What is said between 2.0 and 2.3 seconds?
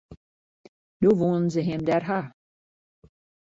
ha.